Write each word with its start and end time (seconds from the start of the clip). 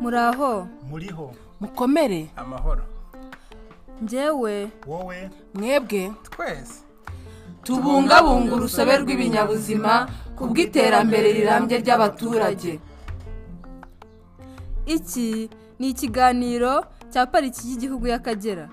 muraho. 0.00 0.68
Muriho. 0.90 1.32
Mukomere. 1.60 2.30
Amahoro. 2.36 2.82
Njyewe 4.02 4.68
wowe. 4.86 5.30
Mwebwe. 5.54 6.12
Twese. 6.22 6.82
Tubungabunga 7.62 8.54
urusobe 8.54 8.96
rw'ibinyabuzima 8.96 10.08
ku 10.36 10.46
bw'iterambere 10.46 11.32
rirambye 11.32 11.78
ry'abaturage. 11.78 12.80
Iki 14.86 15.48
ni 15.78 15.88
ikiganiro 15.88 16.84
cya 17.12 17.26
pariki 17.26 17.68
y'igihugu 17.68 18.06
y'akagera. 18.06 18.68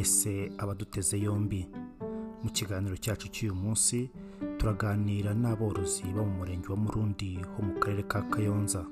Mwese 0.00 0.52
abaduteze 0.58 1.18
yombi. 1.20 1.68
Mu 2.42 2.50
kiganiro 2.50 2.96
cyacu 2.96 3.28
cy'uyu 3.28 3.54
munsi 3.54 4.08
turaganira 4.58 5.34
n'aborozi 5.34 6.04
bo 6.14 6.24
mu 6.24 6.34
murenge 6.40 6.68
wa 6.72 6.76
murundi 6.76 7.36
ho 7.36 7.60
mu 7.62 7.74
karere 7.80 8.02
ka 8.08 8.22
kayonza. 8.32 8.86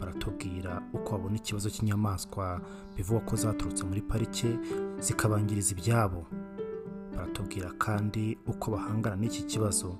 Baratubwira 0.00 0.78
uko 0.94 1.12
babona 1.18 1.36
ikibazo 1.42 1.70
cy'inyamaswa 1.74 2.60
bivugwa 2.96 3.20
ko 3.26 3.34
zaturutse 3.36 3.82
muri 3.84 4.02
parike 4.02 4.50
zikabangiriza 5.02 5.74
ibyabo. 5.74 6.22
Baratubwira 7.14 7.72
kandi 7.78 8.38
uko 8.46 8.70
bahangana 8.78 9.16
n'iki 9.18 9.42
kibazo 9.42 9.98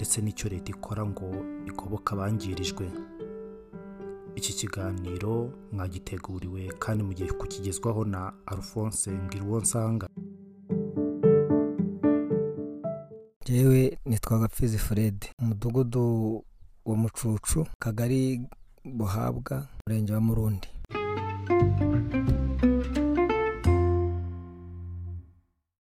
ndetse 0.00 0.22
n'icyo 0.24 0.48
leta 0.48 0.72
ikora 0.72 1.04
ngo 1.04 1.28
igoboke 1.68 2.14
abangirijwe. 2.16 2.88
Iki 4.36 4.52
kiganiro 4.52 5.52
mwagiteguriwe 5.72 6.62
kandi 6.78 7.00
mugiye 7.04 7.32
kukigezwaho 7.32 8.04
na 8.04 8.32
alphonse 8.46 9.10
nsanga 9.60 10.06
yewe 13.46 13.98
nitwa 14.04 14.38
gapfizi 14.38 14.78
fred 14.78 15.18
umudugudu 15.42 16.04
wa 16.84 16.96
mucucu 16.96 17.66
kagari 17.78 18.40
buhabwa 18.84 19.66
umurenge 19.86 20.12
wa 20.12 20.20
murundi. 20.20 20.68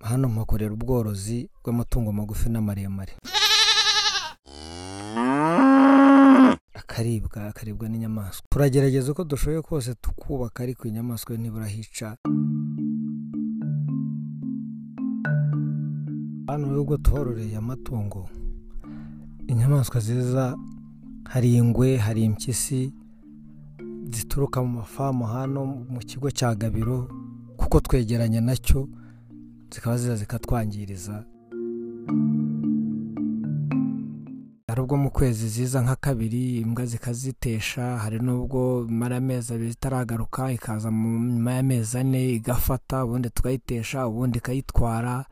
Hano 0.09 0.29
mpakorera 0.29 0.73
ubworozi 0.75 1.39
bw'amatungo 1.63 2.13
magufi 2.13 2.49
n'amaremare. 2.51 3.13
Akaribwa 6.93 7.47
akaribwa 7.49 7.89
n'inyamaswa. 7.89 8.45
Turagerageza 8.51 9.13
uko 9.13 9.25
dushoboye 9.25 9.63
kose 9.63 9.95
tukubaka 9.95 10.63
ariko 10.63 10.89
inyamaswa 10.89 11.37
ntibura 11.37 11.67
hica 11.67 12.17
hano 16.47 16.67
nubwo 16.67 16.97
tuhororeye 16.97 17.57
amatungo 17.57 18.29
inyamaswa 19.49 20.01
ziza 20.01 20.57
hari 21.25 21.57
ingwe 21.57 21.97
hari 21.97 22.25
impyisi 22.25 22.93
zituruka 24.13 24.63
mu 24.63 24.69
mafamu 24.69 25.25
hano 25.25 25.65
mu 25.67 25.99
kigo 25.99 26.31
cya 26.31 26.55
gabiro 26.55 27.09
kuko 27.57 27.81
twegeranye 27.81 28.41
na 28.41 28.57
cyo 28.57 28.89
zikaba 29.73 29.97
ziza 29.99 30.17
zikatwangiriza. 30.17 31.25
Hari 34.73 34.81
ubwo 34.81 34.97
mu 34.97 35.11
kwezi 35.11 35.49
ziza 35.49 35.81
nka 35.85 35.97
kabiri 35.97 36.57
imbwa 36.65 36.87
zikazitesha 36.87 37.85
hari 37.99 38.19
n'ubwo 38.25 38.87
mara 38.89 39.17
amezi 39.17 39.53
abiri 39.55 39.71
itaragaruka 39.71 40.53
ikaza 40.53 40.89
nyuma 40.91 41.53
y'amezi 41.53 41.99
ane 41.99 42.31
igafata 42.33 43.05
ubundi 43.05 43.31
tukayitesha 43.31 44.07
ubundi 44.09 44.39
ikayitwara 44.39 45.25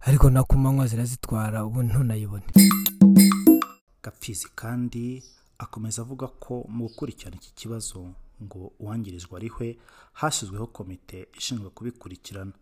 ariko 0.00 0.30
na 0.30 0.42
ku 0.44 0.58
manywa 0.58 0.86
zirazitwara 0.86 1.64
ubundi 1.64 1.92
ntunayibone. 1.92 2.44
Gapfizi 4.02 4.48
kandi 4.54 5.22
akomeza 5.58 6.02
avuga 6.02 6.26
ko 6.28 6.64
mu 6.68 6.84
gukurikirana 6.88 7.36
iki 7.36 7.52
kibazo 7.54 8.12
ngo 8.42 8.72
uwangirizwa 8.78 9.38
arihwe 9.38 9.78
hashyizweho 10.12 10.66
komite 10.66 11.28
ishinzwe 11.38 11.70
kubikurikirana. 11.70 12.52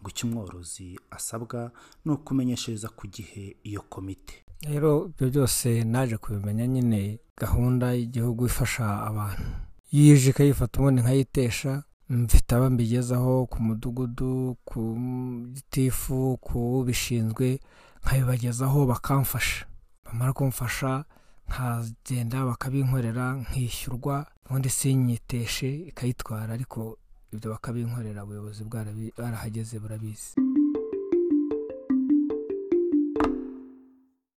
Ngo 0.00 0.08
icyo 0.10 0.28
umworozi 0.28 0.98
asabwa 1.10 1.72
ni 2.04 2.12
ukumenyeshereza 2.12 2.88
ku 2.88 3.06
gihe 3.06 3.56
iyo 3.62 3.82
komite. 3.92 4.34
Rero 4.68 5.06
ibyo 5.10 5.26
byose 5.30 5.84
naje 5.84 6.16
kubimenya 6.16 6.66
nyine 6.66 7.18
gahunda 7.36 7.92
y'igihugu 7.92 8.46
ifasha 8.46 8.86
abantu. 9.10 9.42
Yije 9.92 10.30
ikayifata 10.30 10.78
ubundi 10.80 11.02
nkayitesha 11.02 11.82
mfite 12.08 12.50
abo 12.54 12.70
mbigezaho 12.70 13.46
ku 13.46 13.62
mudugudu 13.62 14.56
ku 14.64 14.80
gitifu 15.54 16.38
ku 16.40 16.78
ubishinzwe 16.80 17.60
nkabibagezaho 18.02 18.86
bakamfasha. 18.86 19.66
Bamara 20.04 20.32
kumfasha 20.32 21.04
nkagenda 21.48 22.44
bakabinkorera 22.44 23.26
nkishyurwa 23.34 24.26
ubundi 24.46 24.68
sinyiteshe 24.70 25.68
ikayitwara 25.90 26.52
ariko 26.54 26.98
ibyo 27.32 27.50
bakabinkorera 27.50 28.24
ubuyobozi 28.24 28.64
bwarahageze 28.64 29.78
burabizi 29.78 30.34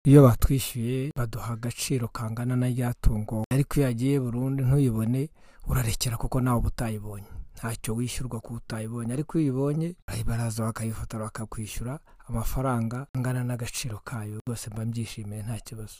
iyo 0.04 0.22
batwishyuye 0.22 1.10
baduha 1.16 1.52
agaciro 1.52 2.08
kangana 2.08 2.56
na 2.56 2.66
rya 2.68 2.94
tungo. 2.94 3.44
Ariko 3.54 3.72
iyo 3.78 3.86
yagiye 3.86 4.20
burundu 4.20 4.64
ntuyibone 4.64 5.30
urarekera 5.70 6.16
kuko 6.16 6.40
nawe 6.40 6.58
uba 6.58 6.68
utayibonye. 6.68 7.30
Ntacyo 7.56 7.94
wishyurwa 7.94 8.40
kuko 8.40 8.54
utayibonye. 8.54 9.12
Ariko 9.12 9.38
iyo 9.38 9.52
uyibonye 9.54 9.94
baraza 10.26 10.64
bakayifotora 10.66 11.24
bakakwishyura 11.24 11.98
amafaranga 12.28 13.06
angana 13.14 13.44
n'agaciro 13.44 13.98
kayo. 14.04 14.40
Rwose 14.46 14.70
mba 14.70 14.84
mbyishimiye 14.84 15.42
nta 15.42 15.56
kibazo. 15.66 15.98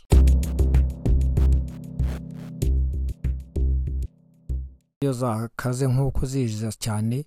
Iyo 5.03 5.13
zakaze 5.13 5.87
nk'uko 5.89 6.27
zijiza 6.27 6.71
cyane 6.85 7.25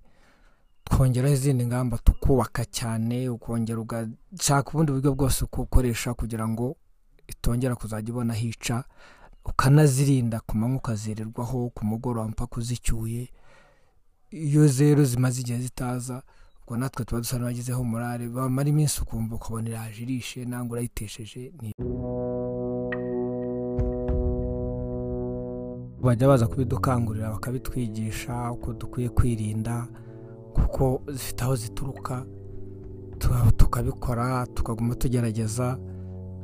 twongeraho 0.86 1.34
izindi 1.34 1.66
ngamba 1.66 1.98
tukubaka 1.98 2.66
cyane 2.66 3.30
ukongera 3.30 3.80
ugashaka 3.82 4.70
ubundi 4.72 4.92
buryo 4.92 5.12
bwose 5.16 5.44
ukoresha 5.46 6.14
kugira 6.14 6.48
ngo 6.48 6.76
itongera 7.28 7.76
kuzajya 7.76 8.10
ubona 8.14 8.34
hica 8.34 8.84
ukanazirinda 9.46 10.40
ku 10.48 10.58
manywa 10.58 10.78
ukazirirwaho 10.78 11.70
ku 11.70 11.86
mugoroba 11.86 12.28
mpaka 12.30 12.58
uzicyuye. 12.58 13.30
Iyo 14.32 14.66
rero 14.80 15.04
zimaze 15.06 15.42
igihe 15.42 15.60
zitaza 15.62 16.22
ubwo 16.62 16.78
natwe 16.78 17.06
tuba 17.06 17.22
dusa 17.22 17.38
n'abagizeho 17.38 17.82
umurare 17.82 18.26
bamara 18.30 18.70
iminsi 18.70 19.02
ukumva 19.02 19.36
ukabona 19.36 19.70
iraje 19.70 20.02
irishe 20.04 20.46
ntabwo 20.46 20.74
urayitesheje 20.74 21.54
bajya 26.06 26.28
baza 26.28 26.48
kubidukangurira 26.48 27.30
bakabitwigisha 27.30 28.52
uko 28.52 28.74
dukwiye 28.74 29.10
kwirinda 29.10 29.88
kuko 30.54 31.02
zifite 31.12 31.42
aho 31.44 31.56
zituruka 31.56 32.26
tukabikora 33.58 34.46
tukaguma 34.54 34.96
tugerageza 34.96 35.78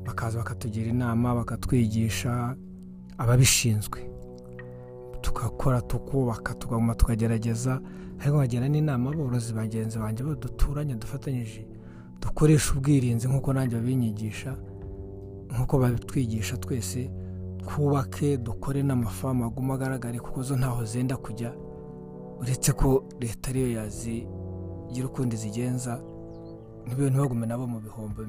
bakaza 0.06 0.38
bakatugira 0.40 0.90
inama 0.90 1.36
bakatwigisha 1.36 2.56
ababishinzwe. 3.18 4.00
Tugakora 5.22 5.82
tukubaka 5.82 6.54
tugaguma 6.54 6.96
tukagerageza. 6.96 7.82
Ariko 8.20 8.38
nkagira 8.38 8.68
n'inama 8.70 9.10
aborozi 9.10 9.54
bagenzi 9.54 10.00
banjye 10.00 10.24
duturanye 10.24 10.96
dufatanyije 10.96 11.68
dukoresha 12.22 12.74
ubwirinzi 12.74 13.28
nk'uko 13.28 13.54
nanjye 13.54 13.76
babinyigisha 13.78 14.56
nk'uko 15.54 15.80
babitwigisha 15.80 16.58
twese 16.58 17.10
twubake 17.64 18.38
dukore 18.38 18.80
n'amafamu 18.84 19.46
aguma 19.46 19.74
agaragare 19.76 20.20
kuko 20.20 20.40
zo 20.48 20.56
ntaho 20.60 20.82
zenda 20.92 21.16
kujya. 21.18 21.52
Uretse 22.42 22.70
ko 22.80 22.90
leta 23.22 23.50
ariyo 23.52 23.70
yazigira 23.78 25.06
ukundi 25.10 25.36
zigenza 25.44 25.94
ntibagume 26.86 27.46
nabo 27.48 27.66
mu 27.74 27.80
bihombo 27.86 28.20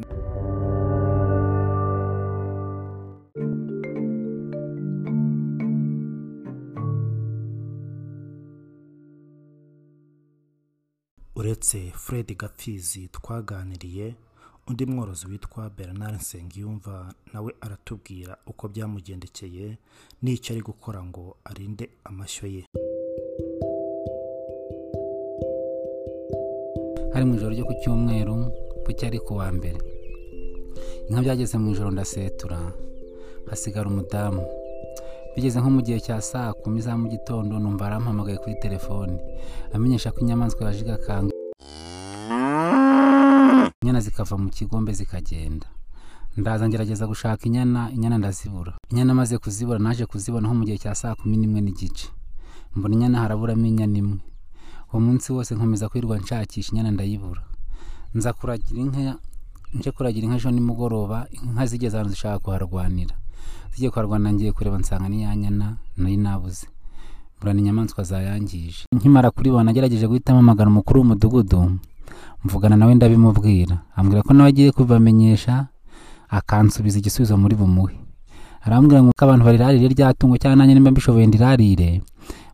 uretse 11.36 11.90
fred 11.96 12.36
gapfizi 12.38 13.08
twaganiriye 13.08 14.14
undi 14.68 14.86
mworozi 14.86 15.26
witwa 15.26 15.70
bernard 15.70 16.14
nsengiyumva 16.14 17.14
nawe 17.32 17.50
aratubwira 17.60 18.36
uko 18.46 18.68
byamugendekeye 18.68 19.66
n'icyo 20.22 20.52
ari 20.54 20.62
gukora 20.62 21.00
ngo 21.08 21.36
arinde 21.44 21.84
amashyo 22.08 22.46
ye. 22.54 22.62
Hari 27.12 27.24
mu 27.26 27.34
ijoro 27.36 27.52
ryo 27.54 27.64
ku 27.68 27.74
cyumweru 27.82 28.36
bucya 28.84 29.06
ari 29.08 29.18
ku 29.26 29.32
wa 29.40 29.48
mbere. 29.52 29.78
Inka 31.08 31.20
byageze 31.24 31.58
mu 31.58 31.70
ijoro 31.72 31.90
ndasetura 31.90 32.58
hasigara 33.50 33.88
umudamu. 33.90 34.42
Bigeze 35.34 35.60
nko 35.60 35.70
mu 35.70 35.80
gihe 35.82 35.98
cya 36.00 36.20
saa 36.20 36.52
kumi 36.52 36.80
za 36.80 36.96
mu 36.96 37.08
gitondo 37.08 37.58
numva 37.58 37.86
arampamagaye 37.86 38.38
kuri 38.38 38.54
telefoni 38.64 39.16
amenyesha 39.74 40.12
ko 40.12 40.18
inyamaswa 40.20 40.64
yaje 40.66 40.80
igakanga. 40.84 41.32
Inyana 43.92 44.00
zikava 44.08 44.36
mu 44.40 44.48
kigombe 44.48 44.92
zikagenda. 44.92 45.66
Ndaza 46.36 46.64
ngerageza 46.68 47.04
gushaka 47.06 47.44
inyana 47.44 47.90
inyana 47.92 48.18
ndazibura. 48.18 48.72
Inyana 48.90 49.12
maze 49.14 49.36
kuzibura 49.38 49.78
naje 49.78 50.06
kuzibona 50.08 50.48
nko 50.48 50.54
mu 50.56 50.64
gihe 50.64 50.78
cya 50.80 50.94
saa 50.96 51.12
kumi 51.14 51.36
n'imwe 51.36 51.60
n'igice. 51.60 52.08
Mbona 52.76 52.94
inyana 52.96 53.20
haraburamo 53.20 53.66
inyana 53.68 53.98
imwe. 54.00 54.18
Uwo 54.92 55.00
munsi 55.04 55.28
wose 55.32 55.52
nkomeza 55.54 55.88
kwirirwa 55.92 56.16
nshakisha 56.18 56.72
inyana 56.72 56.90
ndayibura. 56.90 57.42
Nza 58.16 58.32
kuragira 58.32 58.80
inka 58.80 59.18
nje 59.76 59.90
kuragira 59.92 60.24
inka 60.24 60.36
ejo 60.40 60.50
nimugoroba 60.50 61.28
inka 61.36 61.66
zigeze 61.68 61.96
ahantu 61.96 62.12
zishaka 62.16 62.38
kuharwanira. 62.40 63.14
Zigiye 63.76 63.90
kuharwana 63.92 64.32
ngiye 64.32 64.52
kureba 64.56 64.78
nsanga 64.80 65.08
n'iya 65.12 65.36
nyana 65.36 65.76
nari 66.00 66.16
nabuze. 66.16 66.64
Mbura 67.36 67.52
inyamaswa 67.52 68.04
zayangije. 68.04 68.88
Nkimara 68.92 69.28
kuribona 69.30 69.64
nagerageje 69.68 70.08
guhita 70.08 70.32
mpamagara 70.32 70.70
umukuru 70.72 71.00
w'umudugudu. 71.00 71.76
Mvugana 72.44 72.76
nawe 72.76 72.94
ndabimubwira. 72.94 73.78
Ambwira 73.96 74.22
ko 74.22 74.32
nawe 74.34 74.48
agiye 74.48 74.72
kubibamenyesha 74.72 75.66
akansubiza 76.28 76.98
igisubizo 76.98 77.36
muri 77.36 77.54
bumuhe. 77.56 77.96
Arambwira 78.62 79.02
ngo 79.02 79.10
ko 79.16 79.24
abantu 79.24 79.44
barirarire 79.44 79.88
rya 79.94 80.14
tungo 80.14 80.36
cyangwa 80.38 80.56
nanjye 80.56 80.74
nimba 80.74 80.90
mbishoboye 80.90 81.26
ndirarire 81.26 82.02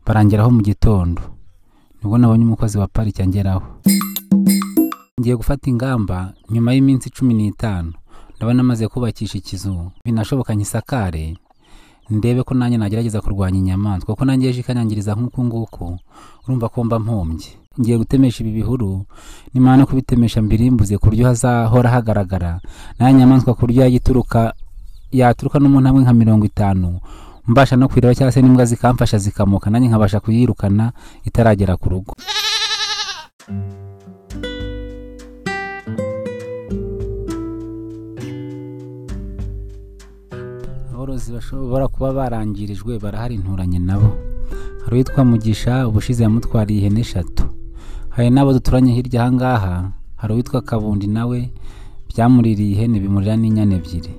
barangeraho 0.05 0.49
mu 0.51 0.61
gitondo. 0.61 1.21
Nibwo 2.01 2.17
nabonye 2.17 2.43
umukozi 2.45 2.77
wa 2.77 2.87
pariki 2.87 3.21
angeraho. 3.21 3.61
Ngiye 5.19 5.35
gufata 5.35 5.69
ingamba 5.69 6.33
nyuma 6.49 6.73
y'iminsi 6.73 7.09
cumi 7.09 7.33
n'itanu. 7.33 7.93
Ndabona 8.37 8.61
amaze 8.61 8.87
kubakisha 8.87 9.37
ikizu. 9.37 9.91
Binashoboka 10.05 10.55
nkisakare 10.55 11.37
ndebe 12.09 12.43
ko 12.43 12.53
nanjye 12.53 12.77
nagerageza 12.77 13.21
kurwanya 13.21 13.57
inyamaswa 13.59 14.05
kuko 14.15 14.25
nanjye 14.25 14.49
ejo 14.49 14.59
ikanyangiriza 14.63 15.13
nk'uku 15.15 15.43
nguku. 15.45 15.97
Urumva 16.47 16.69
ko 16.69 16.83
mba 16.83 16.99
mpombye 16.99 17.47
ngiye 17.79 17.97
gutemesha 17.97 18.43
ibi 18.43 18.51
bihuru 18.59 19.05
nimara 19.53 19.85
kubitemesha 19.85 20.41
mbirimbuze 20.41 20.97
ku 20.97 21.05
buryo 21.09 21.25
hazahora 21.31 21.89
hagaragara. 21.95 22.59
Nayo 22.99 23.11
nyamaswa 23.17 23.53
ku 23.55 23.61
buryo 23.63 23.81
yagituruka 23.87 24.53
yaturuka 25.11 25.57
no 25.59 25.69
mu 25.71 25.79
ntambwe 25.81 26.03
nka 26.03 26.13
mirongo 26.13 26.43
itanu 26.45 26.99
mbasha 27.49 27.75
no 27.79 27.87
kwireba 27.89 28.13
cyangwa 28.15 28.31
se 28.35 28.41
n'imbwa 28.41 28.65
zikamfasha 28.69 29.17
zikamuka 29.17 29.69
nanjye 29.69 29.87
nkabasha 29.89 30.19
kuyirukana 30.21 30.91
itaragera 31.25 31.73
ku 31.81 31.87
rugo. 31.89 32.13
Aborozi 40.93 41.29
bashobora 41.35 41.85
kuba 41.93 42.09
barangirijwe 42.17 42.91
barahari 43.03 43.33
inturanye 43.35 43.79
nabo. 43.87 44.09
Hari 44.83 44.93
uwitwa 44.95 45.21
mugisha 45.29 45.73
ubushize 45.89 46.21
yamutwariye 46.23 46.79
ihene 46.79 46.99
eshatu. 47.05 47.43
Hari 48.19 48.35
n'abo 48.35 48.51
duturanye 48.51 48.91
hirya 48.99 49.23
aha 49.23 49.31
ngaha 49.31 49.73
hari 50.19 50.31
uwitwa 50.33 50.59
kabundi 50.61 51.07
nawe 51.07 51.39
byamuririye 52.11 52.71
ihene 52.75 52.99
bimurira 52.99 53.39
n'inyana 53.39 53.79
ebyiri. 53.79 54.11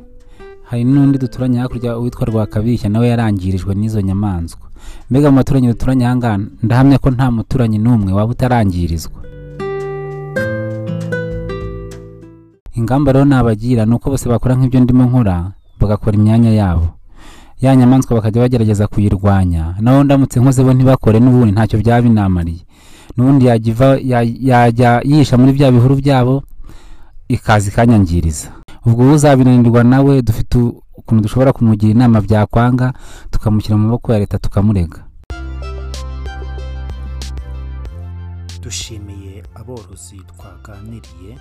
Hari 0.73 0.89
n'undi 0.89 1.21
duturanye 1.21 1.59
hakurya 1.61 1.99
uwitwa 2.01 2.25
rwakabishya 2.25 2.89
nawe 2.89 3.05
yarangirijwe 3.13 3.77
n'izo 3.77 4.01
nyamaswa. 4.01 4.73
Mbega 5.11 5.29
mu 5.31 5.37
baturanyi 5.37 5.69
duturanye 5.77 6.05
aha 6.09 6.17
ngaha 6.17 6.37
ndahamya 6.65 6.97
ko 6.99 7.09
nta 7.13 7.27
muturanyi 7.29 7.77
n'umwe 7.79 8.11
waba 8.17 8.33
utarangirizwa. 8.33 9.21
Ingamba 12.73 13.13
rero 13.13 13.25
nabagira 13.29 13.85
ni 13.85 13.93
uko 14.01 14.17
bose 14.17 14.25
bakora 14.33 14.57
nk'ibyo 14.57 14.81
ndimo 14.81 15.05
nkora 15.13 15.53
bagakora 15.77 16.17
imyanya 16.17 16.51
yabo. 16.57 16.89
Ya 17.61 17.77
nyamaswa 17.77 18.17
bakajya 18.17 18.41
bagerageza 18.49 18.89
kuyirwanya 18.89 19.77
naho 19.85 20.01
ndamutse 20.09 20.41
nkoze 20.41 20.65
bo 20.65 20.73
ntibakore 20.73 21.21
n'ubundi 21.21 21.53
ntacyo 21.53 21.77
byaba 21.85 22.09
binamariye 22.09 22.65
n'ubundi 23.17 23.45
yajya 24.51 25.01
yihisha 25.05 25.39
muri 25.39 25.53
bya 25.53 25.73
bihuru 25.73 25.95
byabo 25.97 26.43
ikaza 27.29 27.69
ikanyangiriza 27.71 28.49
ubwo 28.87 29.13
uzabinanirwa 29.13 29.85
nawe 29.85 30.23
dufite 30.23 30.57
ukuntu 30.99 31.23
dushobora 31.23 31.53
kumugira 31.53 31.93
inama 31.93 32.21
byakwanga 32.21 32.93
tukamushyira 33.31 33.77
mu 33.77 33.85
maboko 33.87 34.13
ya 34.13 34.19
leta 34.19 34.39
tukamurega. 34.39 35.05
Dushimiye 38.63 39.43
aborozi 39.55 40.17
twaganiriye. 40.31 41.39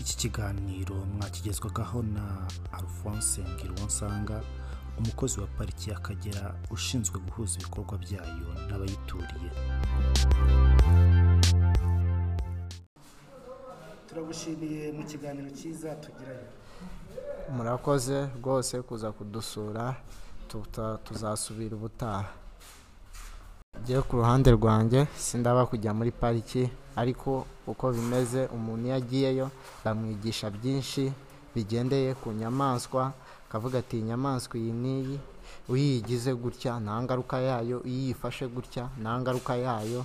Iki 0.00 0.16
kiganiro 0.16 0.94
mwakigezwagaho 1.18 2.02
na 2.02 2.24
alphonse 2.72 3.40
ngirwansanga. 3.54 4.40
Umukozi 4.98 5.40
wa 5.40 5.46
pariki 5.46 5.90
y'akagera 5.90 6.54
ushinzwe 6.70 7.16
guhuza 7.24 7.54
ibikorwa 7.58 7.94
byayo 8.04 8.48
n'abayituriye. 8.68 9.50
Turagushimiye 14.08 14.92
mu 14.96 15.02
kiganiro 15.10 15.48
cyiza 15.58 15.88
tugiranye. 16.02 16.48
Murakoze 17.56 18.16
rwose 18.38 18.74
kuza 18.82 19.08
kudusura 19.12 19.84
tuzasubira 21.04 21.76
ubutaha. 21.76 22.24
Njye 23.82 24.00
ku 24.06 24.16
ruhande 24.20 24.50
rwanjye 24.52 25.06
sindaba 25.16 25.66
kujya 25.66 25.90
muri 25.94 26.10
pariki 26.12 26.68
ariko 26.96 27.46
uko 27.66 27.84
bimeze 27.92 28.40
umuntu 28.56 28.84
iyo 28.86 28.94
agiyeyo 29.00 29.46
bamwigisha 29.84 30.46
byinshi 30.50 31.12
bigendeye 31.54 32.14
ku 32.20 32.32
nyamaswa 32.32 33.12
akavuga 33.48 33.78
ati 33.84 33.96
iyi 34.00 34.04
nyamaswa 34.10 34.54
iyi 34.58 34.72
n'iyi 34.72 35.16
uyigize 35.68 36.32
gutya 36.34 36.80
nta 36.80 36.94
ngaruka 37.02 37.36
yayo 37.38 37.66
iyo 37.66 37.78
uyifashe 37.84 38.46
gutya 38.48 38.88
nta 39.00 39.12
ngaruka 39.20 39.54
yayo. 39.56 40.04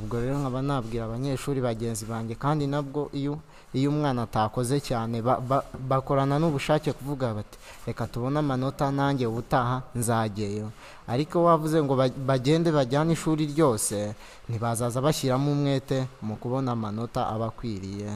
Ubwo 0.00 0.16
rero 0.20 0.38
nkaba 0.40 0.62
nabwira 0.62 1.04
abanyeshuri 1.04 1.60
bagenzi 1.60 2.04
banjye 2.08 2.34
kandi 2.34 2.64
nabwo 2.66 3.12
iyo 3.12 3.36
iyo 3.76 3.90
umwana 3.92 4.22
atakoze 4.24 4.80
cyane 4.80 5.20
ba- 5.22 5.40
ba- 5.40 5.64
bakorana 5.90 6.40
n'ubushake 6.40 6.92
kuvuga 6.96 7.34
bati 7.36 7.58
reka 7.86 8.06
tubone 8.08 8.38
amanota 8.40 8.88
nanjye 8.90 9.26
ubutaha 9.28 9.82
nzajyeyo. 9.94 10.72
Ariko 11.06 11.44
wavuze 11.44 11.76
ngo 11.84 11.94
ba- 12.00 12.08
bagende 12.28 12.72
bajyane 12.72 13.12
ishuri 13.12 13.46
ryose 13.52 14.14
ntibazaza 14.48 14.98
bashyiramo 15.04 15.52
umwete 15.52 16.08
mu 16.24 16.34
kubona 16.40 16.72
amanota 16.72 17.28
aba 17.28 17.46
akwiriye. 17.52 18.08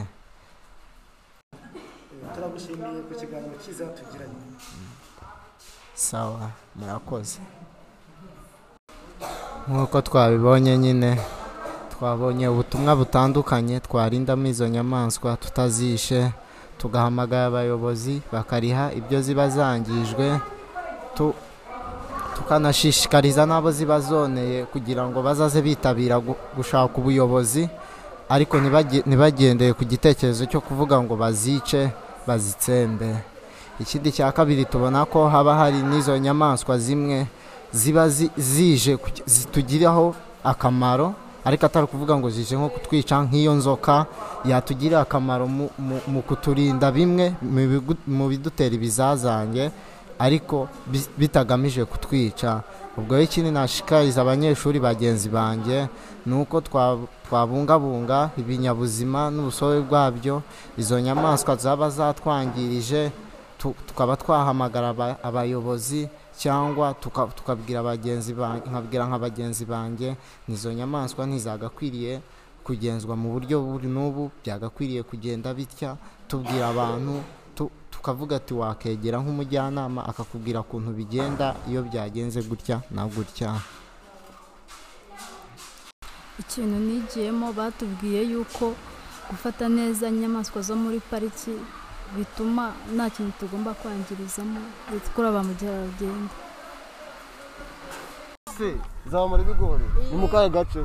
Turagushimiye 2.35 3.01
ku 3.09 3.13
kiganiro 3.21 3.55
cyiza 3.63 3.85
tugiranye. 3.97 4.41
Sawa 5.95 6.51
murakoze. 6.77 7.39
Nk'uko 9.69 10.01
twabibonye 10.03 10.79
nyine 10.79 11.11
twabonye 11.93 12.49
ubutumwa 12.49 12.93
butandukanye 12.97 13.81
twarindamo 13.81 14.47
izo 14.47 14.69
nyamaswa 14.69 15.37
tutazishe 15.37 16.31
tugahamagara 16.79 17.47
abayobozi 17.47 18.21
bakariha 18.33 18.93
ibyo 18.99 19.19
ziba 19.23 19.49
zangijwe 19.49 20.27
tu- 21.17 21.35
tukanashishikariza 22.37 23.47
n'abo 23.47 23.71
ziba 23.71 24.01
zoneye 24.01 24.65
kugira 24.69 25.07
ngo 25.09 25.23
bazaze 25.23 25.63
bitabira 25.63 26.17
gu- 26.21 26.37
gushaka 26.57 26.93
ubuyobozi 27.01 27.69
ariko 28.29 28.59
ntibage- 28.61 29.05
ntibagendeye 29.07 29.73
ku 29.73 29.85
gitekerezo 29.87 30.45
cyo 30.51 30.61
kuvuga 30.61 31.01
ngo 31.01 31.15
bazice 31.17 31.89
bazitsembe. 32.27 33.15
Ikindi 33.81 34.13
cya 34.13 34.33
kabiri 34.33 34.65
tubona 34.65 35.05
ko 35.05 35.29
haba 35.29 35.55
hari 35.55 35.83
n'izo 35.83 36.19
nyamaswa 36.19 36.79
zimwe 36.79 37.27
ziba 37.73 38.09
zi- 38.09 38.31
zije 38.37 38.99
zitugiraho 39.27 40.15
akamaro 40.45 41.15
ariko 41.45 41.67
atari 41.67 41.85
ukuvuga 41.85 42.17
ngo 42.17 42.31
zije 42.31 42.57
nko 42.57 42.69
kutwica 42.69 43.21
nk'iyo 43.27 43.53
nzoka 43.55 44.07
yatugirira 44.45 45.01
akamaro 45.03 45.47
mu- 45.47 46.23
kuturinda 46.23 46.89
bimwe 46.95 47.35
mu 48.07 48.29
bidutera 48.31 48.75
ibizazange 48.75 49.71
ariko 50.19 50.69
bi- 50.87 51.09
bitagamije 51.19 51.85
kutwica. 51.85 52.63
Ubwo 52.97 53.19
ikindi 53.21 53.51
nashishikariza 53.51 54.23
abanyeshuri 54.23 54.79
bagenzi 54.81 55.29
banjye 55.29 55.89
ni 56.27 56.35
uko 56.35 56.61
twa- 56.61 56.99
twabungabunga 57.27 58.31
ibinyabuzima 58.39 59.31
n'urusobe 59.35 59.79
rwabyo 59.83 60.43
izo 60.79 61.01
nyamaswa 61.01 61.57
zaba 61.57 61.91
zatwangirije 61.91 63.11
tu- 63.59 63.75
tukaba 63.87 64.15
twahamagara 64.17 64.89
aba- 64.95 65.19
abayobozi 65.23 66.07
cyangwa 66.39 66.95
tuka- 66.95 67.27
tukabwira 67.35 67.83
bagenzi 67.83 68.31
ba- 68.35 68.63
nkabwira 68.71 69.07
nka 69.11 69.19
bagenzi 69.19 69.65
banjye 69.67 70.15
nizo 70.49 70.71
nyamaswa 70.73 71.27
ntizagakwiriye 71.27 72.21
kugenzwa 72.65 73.17
mu 73.19 73.33
buryo 73.35 73.61
buri 73.61 73.89
n'ubu 73.91 74.31
byagakwiriye 74.43 75.03
kugenda 75.03 75.51
bitya? 75.55 75.97
Tubwira 76.31 76.69
abantu 76.71 77.21
tukavuga 78.05 78.37
ati 78.37 78.55
wakegera 78.55 79.17
nk'umujyanama 79.19 80.05
akakubwira 80.11 80.61
ukuntu 80.61 80.91
bigenda 80.93 81.57
iyo 81.69 81.81
byagenze 81.89 82.43
gutya 82.45 82.77
na 82.93 83.09
gutya. 83.09 83.57
Ikintu 86.37 86.77
nigiyemo 86.85 87.49
batubwiye 87.57 88.21
yuko 88.29 88.77
gufata 89.31 89.73
neza 89.73 90.05
inyamaswa 90.13 90.61
zo 90.61 90.77
muri 90.77 91.01
pariki 91.01 91.57
bituma 92.17 92.77
nta 92.95 93.09
kintu 93.09 93.33
tugomba 93.41 93.73
kwangirizamo 93.73 94.61
bitwara 94.93 95.33
ba 95.33 95.41
mukerarugendo. 95.49 96.35
Ese 98.53 98.77
zamura 99.09 99.41
ibigori? 99.43 99.85
Ni 100.13 100.17
mu 100.21 100.29
kahe 100.29 100.49
gace? 100.53 100.85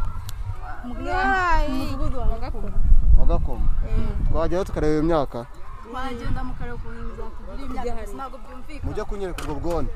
Wa 3.20 3.26
gakoma. 3.28 3.68
Twajyayo 4.32 4.64
tukareba 4.64 4.94
iyo 4.94 5.04
myaka 5.04 5.40
twagenda 5.90 6.42
mukareba 6.48 6.76
ukuntu 6.78 7.00
bizatugirira 7.10 7.82
imyaka 7.82 8.14
ntabwo 8.18 8.38
byumvikana 8.44 8.86
mujye 8.86 9.04
kunyereka 9.10 9.42
ubwo 9.44 9.56
bwone 9.62 9.90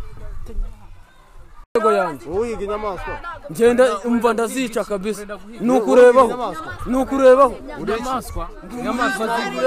yanjye 1.84 2.30
uhiga 2.30 2.64
inyamaswa 2.64 3.18
ngenda 3.52 3.84
umva 4.06 4.34
ndazica 4.34 4.84
kabisa 4.90 5.26
ni 5.60 5.72
ukurebaho 5.78 6.56
ni 6.86 6.96
ukurebaho 6.98 7.56
inyamaswa 7.80 8.48
inyamaswa 8.72 9.26
iki 9.38 9.58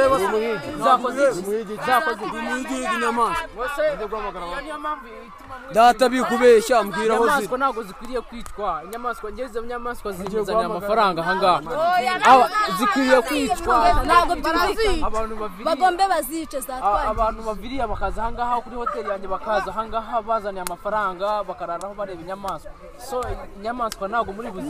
umuhigi 2.36 2.76
inyamaswa 2.94 3.48
data 5.72 6.08
bikubeshya 6.08 6.82
mbwira 6.82 7.14
aho 7.14 7.24
ziri 7.24 7.34
inyamaswa 7.44 7.58
ntabwo 7.58 7.82
zikwiriye 7.82 8.20
kwicwa 8.20 8.82
inyamaswa 8.84 9.32
ngeze 9.32 9.58
inyamaswa 9.60 10.12
zizanira 10.12 10.64
amafaranga 10.64 11.22
ahangaha 11.22 11.60
zikwiriye 12.78 13.20
kwicwa 13.22 13.76
ntabwo 14.04 14.34
byumvikana 14.36 15.10
bagombe 15.64 16.08
bazice 16.08 16.60
zatwangiza 16.60 17.08
abantu 17.10 17.42
baviriye 17.42 17.86
bakaza 17.86 18.22
ahangaha 18.22 18.60
kuri 18.60 18.76
hoteli 18.76 19.08
yanjye 19.10 19.28
bakaza 19.28 19.70
ahangaha 19.70 20.22
bazaniye 20.22 20.62
amafaranga 20.62 21.44
bakararaho 21.44 21.94
bareba 21.98 22.20
inyamaswa 22.22 22.70
so 23.08 23.16
inyamaswa 23.58 24.04
ntabwo 24.08 24.30
muri 24.36 24.46
ibyo 24.48 24.68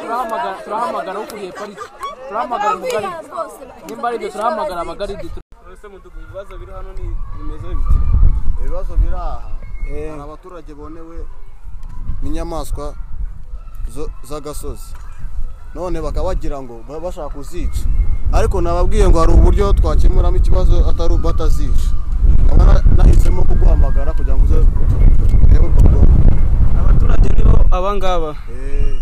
turahamagara 0.00 0.54
turahamagara 0.64 1.18
ukuriye 1.20 1.52
pariki 1.52 1.86
turahamagara 2.28 2.74
umugaridi 2.76 3.14
nimba 3.86 4.04
ari 4.08 4.16
ibyo 4.16 4.28
turahamagara 4.30 4.80
mudugudu 5.88 6.20
ibibazo 6.24 6.52
biri 6.58 6.72
hano 6.72 6.90
ni 6.98 7.06
bimeze 7.36 7.68
biti 7.74 7.94
ibibazo 8.60 8.92
biri 8.96 9.14
aha 9.16 9.40
hari 10.10 10.22
abaturage 10.22 10.74
bonewe 10.74 11.16
n'inyamaswa 12.22 12.94
z'agasozi 14.28 14.94
none 15.74 16.00
bakaba 16.00 16.28
bagira 16.34 16.62
ngo 16.62 16.80
ba- 16.88 17.00
bashaka 17.00 17.28
kuzica 17.34 17.86
ariko 18.32 18.60
nababwiye 18.60 19.08
ngo 19.08 19.18
hari 19.20 19.32
uburyo 19.32 19.72
twakemuramo 19.72 20.36
ikibazo 20.36 20.88
atari 20.90 21.16
batazica 21.16 21.90
nahisemo 22.96 23.42
kuguhamagara 23.42 24.12
kugira 24.12 24.36
ngo 24.36 24.44
uze 24.44 24.56
urebe 25.44 25.66
ubwo 25.66 25.80
bwoko 25.88 26.12
abaturage 26.80 27.28
nibo 27.36 27.54
abangaba 27.70 28.34
Eh, 28.50 28.96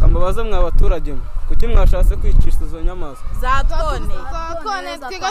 kambabaze 0.00 0.42
mwa 0.42 0.62
baturage 0.62 1.12
mwe 1.12 1.22
kuki 1.48 1.66
mwashatse 1.66 2.16
kwicisha 2.16 2.58
izo 2.64 2.80
nyamaswa 2.82 3.26
zatone 3.40 4.14
zatone 4.32 4.90
twiga 4.98 5.30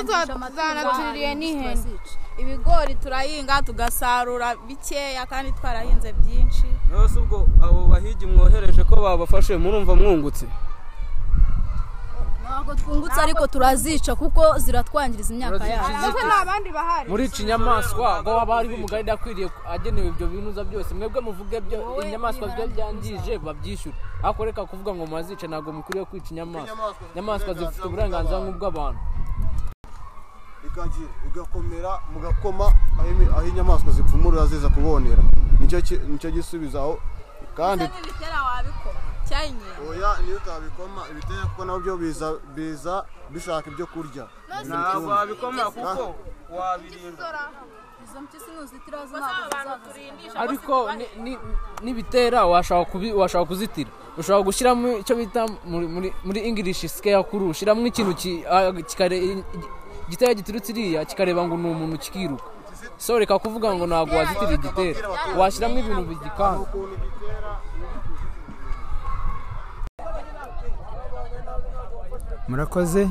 zanaturiye 0.55 1.35
n'ihene 1.35 1.75
ibigori 2.41 2.95
turahinga 2.95 3.61
tugasarura 3.61 4.55
bikeya 4.67 5.25
kandi 5.25 5.51
twarahinze 5.51 6.13
byinshi. 6.13 6.67
Rwose 6.91 7.19
ubwo 7.19 7.47
abo 7.63 7.87
bahigi 7.87 8.25
mwohereje 8.25 8.83
ko 8.83 8.95
babafashe 8.95 9.57
murumva 9.57 9.95
mwungutse? 9.95 10.45
Ntabwo 12.43 12.75
twungutse 12.75 13.19
ariko 13.21 13.47
turazica 13.47 14.11
kuko 14.15 14.41
ziratwangiriza 14.57 15.33
imyaka 15.33 15.67
yacu. 15.67 15.91
Muri 17.07 17.25
iki 17.25 17.43
nyamaswa 17.43 18.21
ngo 18.21 18.39
haba 18.39 18.55
hariho 18.55 18.75
umugaridi 18.75 19.11
akwiriye 19.11 19.49
agenewe 19.69 20.07
ibyo 20.07 20.27
binuza 20.27 20.63
byose. 20.63 20.93
Mwebwe 20.93 21.21
muvuge 21.21 21.61
byo 21.61 22.01
inyamaswa 22.03 22.47
byo 22.47 22.67
byangije 22.67 23.37
babyishyura 23.37 23.97
ariko 24.23 24.45
reka 24.45 24.65
kuvuga 24.65 24.91
ngo 24.95 25.05
muzice 25.05 25.45
ntabwo 25.47 25.71
mukwiriye 25.71 26.05
kwica 26.05 26.29
inyamaswa. 26.33 26.75
Inyamaswa 27.13 27.53
zifite 27.53 27.85
uburenganzira 27.87 28.39
nk'ubw'abantu. 28.41 28.99
Ikagira 30.79 31.09
igakomera 31.27 31.99
mugakoma 32.13 32.71
aho 33.35 33.47
inyamaswa 33.47 33.91
zipfumurira 33.91 34.45
ziza 34.47 34.69
kubonera. 34.69 35.23
Nicyo 35.59 36.31
gisubizo 36.31 36.79
aho. 36.79 36.99
Kandi 37.57 37.83
n'ibitera 37.83 38.39
wabikora? 38.47 38.99
Cyanye 39.27 39.67
oya 39.89 40.09
niyo 40.23 40.37
utabikoma 40.37 41.01
ibitera 41.11 41.43
kuko 41.51 41.65
na 41.65 41.77
byo 41.79 41.97
biza 41.97 42.27
biza 42.55 43.05
bishaka 43.29 43.69
ibyo 43.69 43.85
kurya. 43.87 44.25
Ntabwo 44.65 45.09
wabikoma 45.11 45.63
kuko 45.71 46.15
wabirinda. 46.49 47.25
Ntabwo 48.79 49.05
zizaza 49.05 49.79
ariko 50.35 50.75
ni- 50.97 51.11
ni- 51.23 51.39
nibitera 51.83 52.45
washaka 52.45 53.45
kuzitira. 53.45 53.89
Ushobora 54.17 54.43
gushyiramo 54.43 54.97
icyo 54.99 55.15
bita 55.15 55.45
muri 55.65 55.87
muri- 55.87 56.13
muri 56.25 56.39
english 56.47 56.87
scare 56.87 57.23
kuru 57.23 57.49
ushyiramo 57.53 57.85
ikintu 57.87 58.13
ah, 58.51 58.71
igitera 60.09 60.33
giturutse 60.33 60.69
iriya 60.73 61.05
kikareba 61.05 61.45
ngo 61.45 61.53
ni 61.57 61.67
umuntu 61.69 61.95
kikiruka. 62.03 62.43
So 62.97 63.13
reka 63.21 63.37
kuvuga 63.39 63.67
ngo 63.75 63.83
ntabwo 63.87 64.13
wazitira 64.19 64.53
igitera 64.57 65.05
washyiramo 65.39 65.77
ibintu 65.81 66.03
bigikanga. 66.09 66.65
Murakoze? 72.47 73.09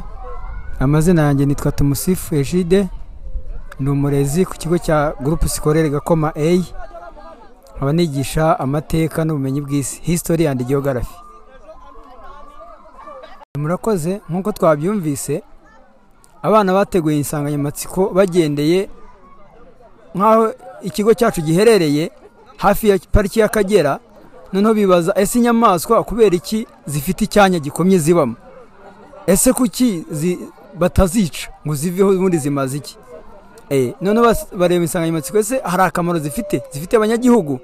Amazina 0.81 1.23
yanjye 1.23 1.47
nitwa 1.47 1.73
tumusifu 1.73 2.35
ejide 2.35 2.88
ni 3.81 3.90
umurezi 3.90 4.45
ku 4.45 4.55
kigo 4.55 4.78
cya 4.78 5.14
gurupe 5.21 5.49
sikorere 5.49 5.90
gakoma 5.90 6.33
A. 6.37 6.59
Nkaba 7.76 7.93
nigisha 7.93 8.59
amateka 8.61 9.25
n'ubumenyi 9.25 9.61
bw'isi. 9.61 10.00
History 10.02 10.47
and 10.49 10.64
geography. 10.67 11.14
Murakoze? 13.59 14.21
Nk'uko 14.28 14.52
twabyumvise 14.52 15.43
abana 16.49 16.73
bateguye 16.73 17.17
insanganyamatsiko 17.21 18.09
bagendeye 18.17 18.88
nk'aho 20.14 20.52
ikigo 20.83 21.14
cyacu 21.14 21.40
giherereye 21.40 22.11
hafi 22.57 22.88
ya 22.88 22.99
pariki 23.12 23.40
y'akagera 23.40 23.99
noneho 24.52 24.75
bibaza 24.75 25.12
ese 25.17 25.38
inyamaswa 25.38 26.05
kubera 26.05 26.37
iki 26.37 26.67
zifite 26.87 27.21
icyanya 27.25 27.59
gikomye 27.59 27.99
zibamo? 27.99 28.35
Ese 29.26 29.52
kuki 29.52 30.05
zi- 30.11 30.38
batazica 30.78 31.49
ngo 31.67 31.75
ziveho 31.75 32.11
ubundi 32.11 32.38
zimaze 32.38 32.76
iki? 32.76 32.97
Eh, 33.71 33.93
noneho 34.00 34.35
bareba 34.57 34.83
insanganyamatsiko 34.85 35.38
ese 35.38 35.61
hari 35.64 35.83
akamaro 35.83 36.19
zifite? 36.19 36.62
Zifite 36.73 36.97
abanyagihugu? 36.97 37.61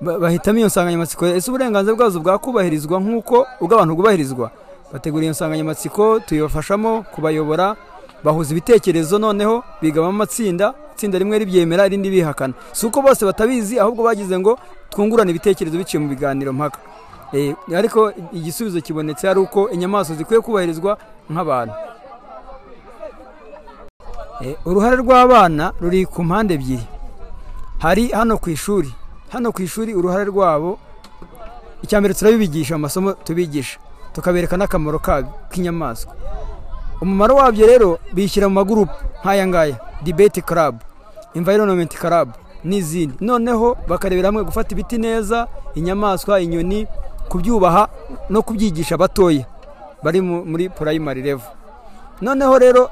Ba- 0.00 0.18
bahitamo 0.18 0.58
iyo 0.58 0.66
nsanganyamatsiko 0.66 1.26
ese 1.26 1.50
uburenganzira 1.50 1.96
bwazo 1.96 2.20
bwakubahirizwa 2.20 3.00
nk'uko 3.00 3.46
ubw'abantu 3.60 3.94
bwubahirizwa 3.94 4.50
bategura 4.92 5.22
iyo 5.24 5.32
nsanganyamatsiko 5.32 6.20
tuyibafashamo 6.20 7.02
kubayobora 7.02 7.76
bahuza 8.24 8.52
ibitekerezo 8.52 9.18
noneho 9.18 9.64
bigamo 9.82 10.08
amatsinda 10.08 10.74
itsinda 10.94 11.18
rimwe 11.18 11.38
ribyemera 11.38 11.86
irindi 11.86 12.10
bihakana. 12.10 12.54
Si 12.72 12.86
uko 12.86 13.02
bose 13.02 13.24
batabizi 13.24 13.80
ahubwo 13.80 14.04
bagize 14.04 14.38
ngo 14.38 14.58
twungurane 14.90 15.30
ibitekerezo 15.30 15.78
biciye 15.78 15.98
mu 16.02 16.08
biganiro 16.08 16.52
mpaka. 16.52 16.78
Eh, 17.32 17.56
ariko 17.74 18.12
igisubizo 18.32 18.80
kibonetse 18.80 19.24
ari 19.28 19.40
uko 19.40 19.70
inyamaswa 19.72 20.14
zikwiye 20.16 20.40
kubahirizwa 20.40 20.98
nk'abantu. 21.32 21.74
Eh, 24.44 24.54
uruhare 24.66 24.96
rw'abana 24.96 25.72
ruri 25.80 26.06
ku 26.06 26.22
mpande 26.24 26.54
ebyiri. 26.54 26.86
Hari 27.78 28.08
hano 28.12 28.38
ku 28.38 28.50
ishuri. 28.50 28.90
Hano 29.32 29.52
ku 29.52 29.62
ishuri 29.62 29.94
uruhare 29.94 30.24
rwabo 30.28 30.78
icya 31.82 31.98
mbere 32.00 32.14
turabibigisha 32.14 32.76
mu 32.78 32.82
masomo 32.86 33.12
tubigisha. 33.26 33.78
Tukabereka 34.14 34.56
n'akamaro 34.56 34.98
k'inyamaswa. 35.50 36.12
Umumaro 37.02 37.34
wabyo 37.36 37.66
rero 37.66 37.98
bishyira 38.12 38.48
mu 38.48 38.54
magurupe 38.54 38.92
nk'aya 39.24 39.46
ngaya 39.46 39.76
debate 40.04 40.40
club 40.40 40.74
environment 41.34 41.90
club 41.98 42.28
n'izindi. 42.64 43.14
Noneho 43.20 43.76
bakarebera 43.88 44.28
hamwe 44.28 44.44
gufata 44.44 44.72
ibiti 44.72 44.98
neza 44.98 45.48
inyamaswa 45.74 46.40
inyoni 46.40 46.86
kubyubaha 47.28 47.88
no 48.30 48.42
kubyigisha 48.42 48.94
abatoya. 48.94 49.44
Bari 50.02 50.20
mu- 50.20 50.44
muri 50.44 50.68
primary 50.68 51.22
level. 51.22 51.46
Noneho 52.20 52.58
rero 52.58 52.90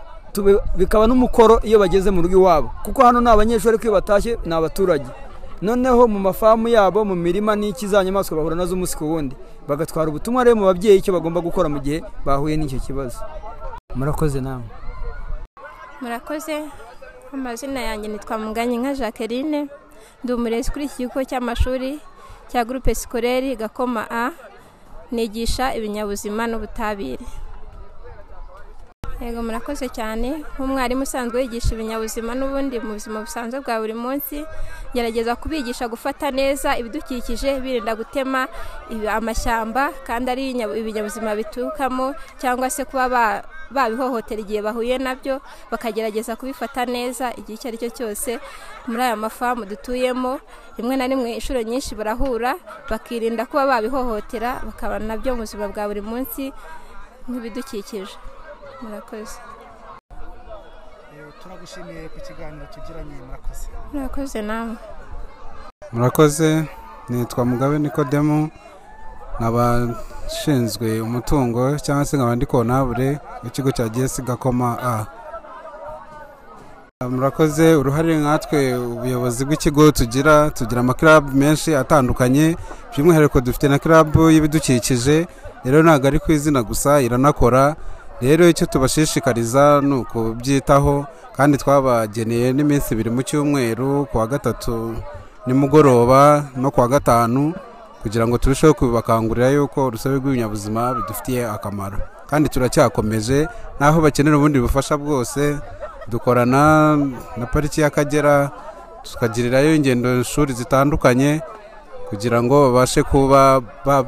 bikaba 0.77 1.07
n'umukoro 1.07 1.61
iyo 1.63 1.79
bageze 1.79 2.11
mu 2.11 2.23
rugo 2.23 2.35
iwabo. 2.39 2.71
Kuko 2.85 3.03
hano 3.03 3.21
ni 3.21 3.31
abanyeshuri 3.31 3.69
ariko 3.79 3.85
iyo 3.85 3.93
batashye 3.93 4.39
ni 4.47 4.55
abaturage 4.55 5.07
noneho 5.63 6.09
mu 6.09 6.19
mafamu 6.19 6.69
yabo 6.69 7.05
mu 7.05 7.15
mirima 7.17 7.57
n'iki 7.57 7.87
za 7.87 8.05
nyamaswa 8.05 8.37
bahura 8.37 8.57
na 8.57 8.67
zo 8.67 8.75
umunsi 8.75 8.97
ku 8.97 9.05
wundi 9.13 9.37
bagatwara 9.69 10.09
ubutumwa 10.09 10.45
rero 10.45 10.57
mu 10.57 10.65
babyeyi 10.65 10.99
icyo 10.99 11.13
bagomba 11.13 11.41
gukora 11.41 11.69
mu 11.69 11.79
gihe 11.81 12.01
bahuye 12.25 12.57
n'icyo 12.57 12.81
kibazo. 12.81 13.19
Murakoze 13.95 14.41
namwe. 14.41 14.67
Murakoze. 16.01 16.65
Amazina 17.33 17.81
yanjye 17.81 18.09
nitwa 18.09 18.39
Munganyinka 18.39 18.95
Jacqueline. 18.95 19.69
Ndi 20.25 20.33
umurezi 20.33 20.71
kuri 20.73 20.85
iki 20.85 20.97
kigo 21.07 21.21
cy'amashuri 21.25 22.01
cya 22.49 22.65
gurupe 22.65 22.95
sikoreri 22.95 23.57
gakoma 23.57 24.09
a 24.11 24.33
nigisha 25.13 25.75
ibinyabuzima 25.77 26.47
n'ubutabire. 26.49 27.23
Yego 29.21 29.43
murakoze 29.45 29.87
cyane. 29.93 30.29
Nk'umwarimu 30.57 31.03
usanzwe 31.05 31.39
yigisha 31.45 31.75
ibinyabuzima 31.77 32.33
n'ubundi 32.39 32.77
mu 32.81 32.97
buzima 32.97 33.21
busanzwe 33.21 33.61
bwa 33.61 33.77
buri 33.81 33.93
munsi 34.05 34.37
gerageza 34.95 35.37
kubigisha 35.37 35.85
gufata 35.93 36.31
neza 36.33 36.73
ibidukikije 36.81 37.61
birinda 37.61 37.93
gutema 38.01 38.49
amashyamba 39.19 39.93
kandi 40.09 40.27
ari 40.33 40.43
ibinya- 40.51 40.73
ibinyabuzima 40.81 41.37
biturukamo 41.37 42.07
cyangwa 42.41 42.67
se 42.73 42.83
kuba 42.89 43.07
ba- 43.15 43.43
babihohotera 43.71 44.41
igihe 44.41 44.61
bahuye 44.65 44.97
na 44.99 45.13
byo 45.15 45.35
bakagerageza 45.71 46.33
kubifata 46.41 46.89
neza 46.89 47.31
igihe 47.37 47.55
icyo 47.61 47.69
ari 47.69 47.79
cyo 47.83 47.91
cyose 47.93 48.31
muri 48.89 49.03
aya 49.05 49.17
mafamu 49.21 49.69
dutuyemo. 49.69 50.41
Rimwe 50.81 50.97
na 50.97 51.05
rimwe 51.07 51.37
inshuro 51.37 51.61
nyinshi 51.63 51.93
barahura 51.95 52.57
bakirinda 52.89 53.45
kuba 53.45 53.69
babihohotera 53.69 54.65
bakabana 54.65 55.05
na 55.13 55.17
byo 55.21 55.37
mu 55.37 55.45
buzima 55.45 55.69
bwa 55.69 55.85
buri 55.93 56.01
munsi 56.01 56.49
nk'ibidukikije. 57.29 58.17
Murakoze 58.83 59.39
turagushimiye 61.43 62.09
ku 62.13 62.19
kiganiro 62.27 62.67
tugiranye 62.75 63.15
murakoze. 63.27 63.67
Murakoze 63.93 64.43
nawe. 64.43 64.75
Murakoze. 65.93 66.65
Nitwa 67.09 67.45
mugabe 67.45 67.79
nikodemu 67.79 68.51
nkaba 69.39 69.65
nshinzwe 70.27 71.01
umutungo 71.01 71.79
cyangwa 71.79 72.05
se 72.05 72.17
nkaba 72.17 72.37
ndi 72.37 72.47
kontabure 72.47 73.19
w'ikigo 73.43 73.71
cya 73.73 73.89
gesi 73.89 74.23
gakoma 74.23 74.79
a. 74.93 75.07
Murakoze 77.09 77.75
uruhare 77.75 78.17
nkatwe 78.21 78.77
ubuyobozi 78.77 79.45
bw'ikigo 79.45 79.91
tugira 79.93 80.51
tugira 80.51 80.81
amakarabu 80.81 81.33
menshi 81.33 81.75
atandukanye 81.75 82.57
by'umwihariko 82.93 83.41
dufite 83.41 83.69
na 83.69 83.79
karabu 83.79 84.31
y'ibidukikije 84.31 85.27
rero 85.65 85.83
ntabwo 85.83 86.07
ari 86.07 86.19
ku 86.21 86.33
izina 86.33 86.63
gusa 86.63 87.01
iranakora. 87.01 87.77
Rero 88.21 88.49
icyo 88.49 88.67
tubashishikariza 88.67 89.81
ni 89.81 89.95
ukubyitaho 89.95 91.07
kandi 91.37 91.59
twabageneye 91.59 92.53
n'iminsi 92.53 92.93
ibiri 92.95 93.11
mu 93.11 93.23
cyumweru 93.25 94.05
ku 94.13 94.19
wa 94.21 94.27
gatatu 94.27 94.97
nimugoroba 95.47 96.45
no 96.57 96.69
ku 96.71 96.81
wa 96.81 96.89
gatanu 96.89 97.55
kugira 98.03 98.25
ngo 98.29 98.39
turusheho 98.39 98.75
kubibakangurira 98.75 99.49
yuko 99.57 99.87
urusobe 99.89 100.17
rw'ibinyabuzima 100.21 100.95
bidufitiye 100.95 101.45
akamaro. 101.49 101.99
Kandi 102.29 102.49
turacyakomeje 102.49 103.49
n'aho 103.81 104.01
bakenera 104.01 104.37
ubundi 104.37 104.61
bufasha 104.61 104.97
bwose 104.97 105.57
dukorana 106.09 106.97
na 107.37 107.45
pariki 107.47 107.81
y'akagera 107.81 108.51
tukagirirayo 109.05 109.75
ingendo 109.77 110.23
shuri 110.23 110.53
zitandukanye 110.53 111.41
kugira 112.09 112.43
ngo 112.43 112.73
babashe 112.73 113.03
kuba 113.03 113.61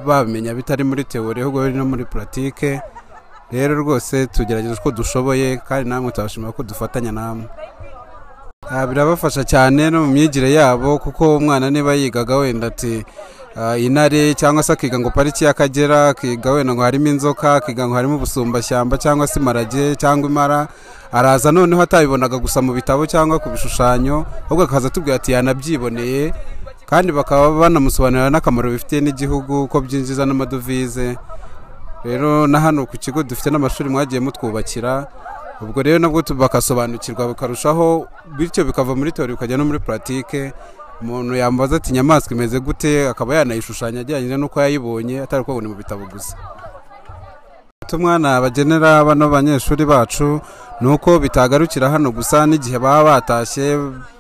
bamenya 0.06 0.54
bitari 0.54 0.84
muri 0.84 1.04
teori 1.04 1.40
ahubwo 1.44 1.68
no 1.68 1.84
muri 1.84 2.04
puratike 2.04 2.80
rero 3.52 3.74
rwose 3.74 4.26
tugerageza 4.26 4.74
uko 4.80 4.90
dushoboye 4.90 5.56
kandi 5.68 5.88
namwe 5.90 6.10
turabashimira 6.12 6.52
ko 6.52 6.62
dufatanya 6.62 7.12
namwe. 7.12 7.44
Birabafasha 8.88 9.44
cyane 9.44 9.90
no 9.90 10.00
mu 10.06 10.12
myigire 10.12 10.52
yabo 10.52 10.98
kuko 10.98 11.36
umwana 11.36 11.70
niba 11.70 11.94
yigaga 11.94 12.36
wenda 12.36 12.66
ati 12.66 13.04
intare 13.78 14.34
cyangwa 14.34 14.62
se 14.62 14.72
akiga 14.72 14.98
ngo 14.98 15.10
pariki 15.10 15.44
y'akagera 15.44 16.08
akiga 16.08 16.52
wenda 16.52 16.72
ngo 16.74 16.82
harimo 16.82 17.08
inzoka 17.08 17.54
akiga 17.54 17.88
ngo 17.88 17.94
harimo 17.94 18.16
ubusumbashyamba 18.16 18.96
cyangwa 18.98 19.26
se 19.26 19.40
imparage 19.40 19.96
cyangwa 19.96 20.28
impara 20.28 20.68
araza 21.12 21.52
noneho 21.52 21.82
atabibonaga 21.82 22.38
gusa 22.38 22.62
mu 22.62 22.72
bitabo 22.72 23.04
cyangwa 23.06 23.38
ku 23.38 23.50
bishushanyo 23.50 24.24
ahubwo 24.46 24.64
akaza 24.64 24.88
atubwira 24.88 25.16
ati 25.16 25.32
yanabyiboneye. 25.32 26.32
Kandi 26.88 27.12
bakaba 27.12 27.50
banamusobanurira 27.60 28.30
n'akamaro 28.30 28.70
bifitiye 28.70 29.00
n'igihugu 29.00 29.68
ko 29.68 29.80
byinjiza 29.80 30.24
n'amadovize. 30.26 31.16
Rero 32.04 32.46
na 32.46 32.60
hano 32.60 32.86
ku 32.86 32.96
kigo 32.98 33.22
dufite 33.22 33.50
n'amashuri 33.50 33.88
mwagiye 33.90 34.20
mutwubakira 34.20 35.06
ubwo 35.62 35.82
rero 35.82 35.98
nabwo 35.98 36.22
bagasobanukirwa 36.34 37.28
bikarushaho 37.28 38.06
bityo 38.38 38.64
bikava 38.64 38.94
muri 38.96 39.12
teori 39.12 39.32
bikajya 39.32 39.56
no 39.56 39.64
muri 39.64 39.78
puratike 39.78 40.52
umuntu 41.02 41.34
yambaza 41.34 41.76
ati 41.76 41.90
inyamaswa 41.90 42.32
imeze 42.34 42.60
gute? 42.60 43.08
Akaba 43.08 43.34
yanayishushanya 43.34 44.00
ajyanye 44.00 44.36
n'uko 44.36 44.60
yayibonye 44.60 45.22
atari 45.22 45.42
uko 45.42 45.60
ni 45.60 45.68
mu 45.68 45.74
bitabo 45.74 46.06
gusa. 46.06 46.36
Umwana 47.92 48.40
bagenera 48.40 49.04
bano 49.04 49.28
banyeshuri 49.28 49.84
bacu 49.84 50.40
ni 50.80 50.88
uko 50.88 51.18
bitagarukira 51.18 51.90
hano 51.90 52.10
gusa 52.10 52.46
n'igihe 52.46 52.78
baba 52.78 53.04
batashye 53.18 53.78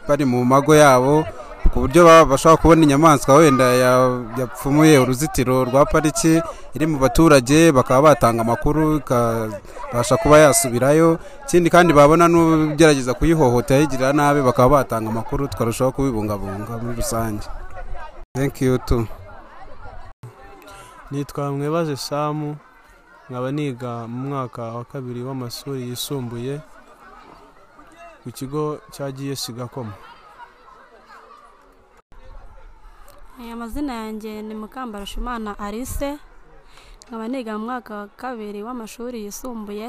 bari 0.08 0.24
mu 0.24 0.44
mago 0.44 0.74
yabo. 0.74 1.24
Ku 1.72 1.80
buryo 1.88 2.04
bashobora 2.28 2.60
kubona 2.60 2.82
inyamaswa 2.84 3.34
wenda 3.40 3.64
yapfumuye 4.38 4.98
uruzitiro 5.00 5.64
rwa 5.64 5.86
pariki 5.88 6.36
iri 6.76 6.86
mu 6.86 6.98
baturage 7.00 7.72
bakaba 7.72 8.12
batanga 8.12 8.40
amakuru 8.44 9.00
ikabasha 9.00 10.16
kuba 10.20 10.38
yasubirayo. 10.44 11.16
Ikindi 11.48 11.70
kandi 11.72 11.90
babona 11.96 12.28
n'ugerageza 12.28 13.16
kuyihohotera 13.16 13.80
yigirira 13.80 14.12
nabi 14.12 14.40
bakaba 14.44 14.84
batanga 14.84 15.08
amakuru 15.08 15.48
tukarushaho 15.48 15.92
kubibungabunga 15.96 16.76
muri 16.76 16.96
rusange. 17.00 17.46
You 18.60 18.78
too. 18.78 19.06
Nitwa 21.10 21.52
mwebaze 21.52 21.96
samu 21.96 22.56
nkaba 23.30 23.52
niga 23.52 24.04
mu 24.08 24.28
mwaka 24.28 24.62
wa 24.62 24.84
kabiri 24.84 25.22
w'amashuri 25.24 25.88
yisumbuye 25.88 26.60
ku 28.22 28.28
kigo 28.30 28.78
cya 28.92 29.08
giyesi 29.12 29.52
gakoma. 29.52 29.92
Aya 33.40 33.56
mazina 33.56 33.92
yanjye 33.94 34.42
ni 34.42 34.54
mukambarashimana 34.54 35.58
arise 35.58 36.18
nkaba 37.08 37.28
niga 37.28 37.58
mu 37.58 37.64
mwaka 37.64 37.94
wa 37.96 38.06
kabiri 38.20 38.62
w'amashuri 38.62 39.24
yisumbuye 39.24 39.88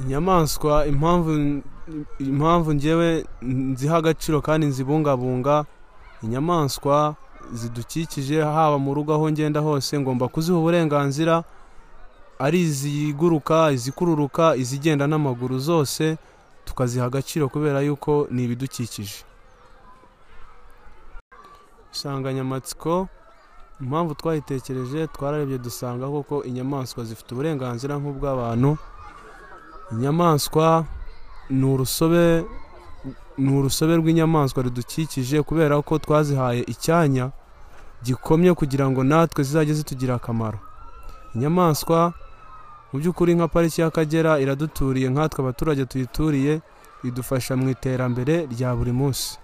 inyamaswa 0.00 0.86
impamvu 0.86 1.30
impamvu 2.18 2.74
ngewe 2.74 3.24
nziha 3.42 3.96
agaciro 3.96 4.40
kandi 4.40 4.66
nzibungabunga 4.66 5.64
inyamaswa 6.22 7.14
zidukikije 7.52 8.42
haba 8.42 8.78
mu 8.78 8.94
rugo 8.94 9.14
aho 9.14 9.30
ngenda 9.30 9.60
hose 9.60 10.00
ngomba 10.00 10.28
kuziha 10.28 10.58
uburenganzira 10.58 11.44
ari 12.38 12.60
iziguruka 12.60 13.70
izikururuka 13.76 14.56
izigenda 14.56 15.06
n'amaguru 15.06 15.58
zose 15.58 16.16
tukaziha 16.64 17.04
agaciro 17.06 17.48
kubera 17.48 17.80
yuko 17.80 18.26
ni 18.30 18.44
ibidukikije. 18.44 19.24
Insanganyamatsiko 21.92 23.08
impamvu 23.80 24.14
twayitekereje 24.14 25.06
twararebye 25.06 25.58
dusanga 25.58 26.06
koko 26.08 26.44
inyamaswa 26.44 27.04
zifite 27.04 27.28
uburenganzira 27.34 27.94
nk'ubw'abantu. 28.00 28.76
Inyamaswa 29.92 30.84
ni 31.50 31.64
urusobe 31.66 32.44
ni 33.38 33.50
urusobe 33.58 33.96
rw'inyamaswa 33.96 34.62
rudukikije 34.62 35.42
kubera 35.42 35.82
ko 35.82 35.98
twazihaye 35.98 36.62
icyanya 36.72 37.30
gikomye 38.04 38.54
kugira 38.54 38.86
ngo 38.90 39.04
natwe 39.04 39.44
zizajye 39.44 39.74
zitugira 39.74 40.14
akamaro. 40.16 40.58
Inyamaswa 41.34 42.12
mu 42.92 42.98
by'ukuri 43.00 43.34
nka 43.36 43.48
pariki 43.48 43.80
y'akagera 43.80 44.38
iraduturiye 44.42 45.08
nkatwe 45.12 45.38
abaturage 45.42 45.84
tuyituriye 45.84 46.60
idufasha 47.04 47.56
mu 47.56 47.68
iterambere 47.74 48.46
rya 48.52 48.70
buri 48.76 48.92
munsi. 48.92 49.38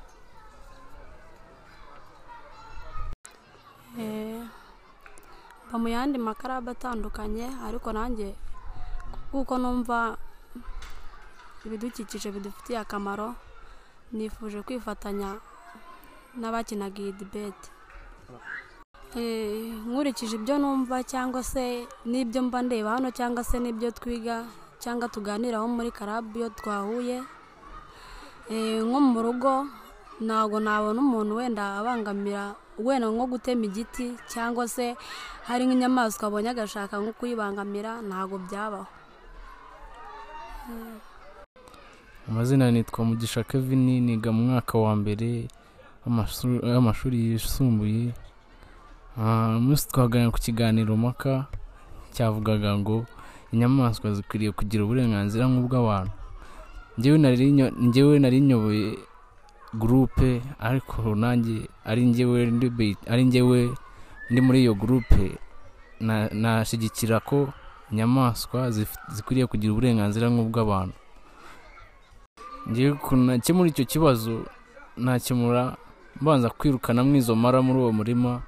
Mba 5.68 5.76
mu 5.82 5.88
yandi 5.88 6.18
makarabu 6.18 6.70
atandukanye 6.70 7.46
ariko 7.66 7.88
nanjye 7.92 8.28
kuko 9.30 9.58
numva 9.58 10.16
ibidukikije 11.66 12.28
bidufitiye 12.34 12.78
akamaro 12.78 13.34
nifuje 14.14 14.62
kwifatanya 14.66 15.30
n'abakinaga 16.40 16.98
iyi 17.02 17.12
dibete 17.18 17.68
nkurikije 19.88 20.34
ibyo 20.38 20.54
numva 20.62 20.96
cyangwa 21.02 21.42
se 21.42 21.64
n'ibyo 22.10 22.40
mba 22.46 22.58
ndeba 22.62 22.90
hano 22.96 23.08
cyangwa 23.18 23.42
se 23.44 23.56
n'ibyo 23.58 23.90
twiga 23.98 24.36
cyangwa 24.82 25.08
tuganiraho 25.08 25.66
muri 25.68 25.90
karabu 25.90 26.38
iyo 26.38 26.48
twahuye 26.58 27.18
nko 28.86 28.98
mu 29.12 29.20
rugo 29.26 29.52
ntabwo 30.24 30.56
nabona 30.60 31.00
umuntu 31.04 31.32
wenda 31.40 31.62
abangamira 31.80 32.54
wenda 32.78 33.06
nko 33.10 33.26
gutema 33.26 33.64
igiti 33.66 34.14
cyangwa 34.32 34.68
se 34.68 34.96
hari 35.48 35.66
nk'inyamaswa 35.66 36.26
abonye 36.28 36.50
agashaka 36.50 36.94
nko 36.98 37.12
kuyibangamira 37.18 38.02
ntabwo 38.08 38.38
byabaho. 38.38 38.86
Amazina 42.28 42.70
nitwa 42.70 43.04
mugisha 43.04 43.44
kevin 43.44 44.04
niga 44.06 44.32
mu 44.32 44.42
mwaka 44.52 44.78
wa 44.78 44.92
mbere 44.96 45.48
w'amashuri 46.04 47.16
yisumbuye. 47.32 48.12
Umunsi 49.58 49.88
twaganira 49.88 50.30
ku 50.30 50.38
kiganiro 50.38 50.92
mpaka 50.96 51.46
cyavugaga 52.14 52.76
ngo 52.78 53.06
inyamaswa 53.52 54.12
zikwiriye 54.14 54.52
kugira 54.52 54.84
uburenganzira 54.84 55.48
nk'ubw'abantu. 55.48 56.12
Ngewe 57.00 58.18
nari 58.20 58.40
nyoboye 58.40 58.98
gurupe 59.74 60.42
ariko 60.60 61.14
nanjye 61.14 61.68
ari 61.84 62.06
ngewe 63.26 63.60
ndi 64.30 64.40
muri 64.40 64.58
iyo 64.64 64.74
gurupe 64.74 65.38
nashyigikira 66.32 67.20
ko 67.20 67.52
inyamaswa 67.90 68.70
zikwiriye 69.14 69.46
kugira 69.46 69.72
uburenganzira 69.72 70.28
nk'ubw'abantu. 70.30 70.94
Nakemura 73.26 73.68
icyo 73.68 73.84
kibazo 73.84 74.44
nakemura 74.96 75.76
mbanza 76.20 76.50
kwirukana 76.50 77.02
izo 77.16 77.34
mara 77.34 77.62
muri 77.62 77.78
uwo 77.80 77.92
murima. 77.92 78.42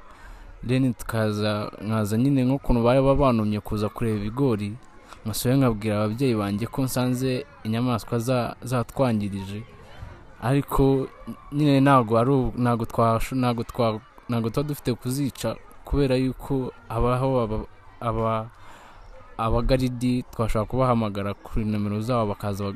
Rero 0.66 0.92
tukaza 0.92 1.72
nkaza 1.80 2.16
nyine 2.20 2.44
nk'ukuntu 2.44 2.82
baba 2.84 3.14
bantumye 3.14 3.60
kuza 3.64 3.88
kureba 3.88 4.16
ibigori. 4.20 4.76
Nkasubiye 5.24 5.56
nkabwira 5.56 5.94
ababyeyi 5.96 6.34
banjye 6.36 6.66
ko 6.68 6.82
nsanze 6.84 7.46
inyamaswa 7.64 8.18
za- 8.18 8.56
zatwangirije. 8.62 9.62
Ariko 10.42 11.06
nyine 11.52 11.80
ntabwo 11.80 12.12
ari 12.18 12.30
ntabwo 12.56 12.84
ntabwo 13.40 13.62
ntabwo 14.28 14.48
tuba 14.50 14.68
dufite 14.68 14.94
kuzica 14.94 15.48
kubera 15.84 16.14
yuko 16.16 16.72
habaho 16.88 17.40
aba- 17.44 17.68
aba- 18.00 18.48
abagaridi 19.38 20.22
twashobora 20.32 20.68
kubahamagara 20.70 21.30
kuri 21.34 21.64
nomero 21.64 22.00
zabo 22.00 22.26
bakaza 22.32 22.72